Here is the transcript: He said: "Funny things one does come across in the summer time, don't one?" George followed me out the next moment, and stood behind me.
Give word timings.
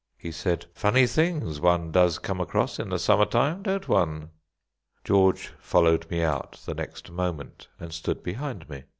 He 0.17 0.31
said: 0.31 0.65
"Funny 0.73 1.05
things 1.05 1.61
one 1.61 1.91
does 1.91 2.17
come 2.17 2.41
across 2.41 2.79
in 2.79 2.89
the 2.89 2.97
summer 2.97 3.25
time, 3.27 3.61
don't 3.61 3.87
one?" 3.87 4.31
George 5.03 5.53
followed 5.59 6.09
me 6.09 6.23
out 6.23 6.53
the 6.65 6.73
next 6.73 7.11
moment, 7.11 7.67
and 7.79 7.93
stood 7.93 8.23
behind 8.23 8.67
me. 8.67 8.85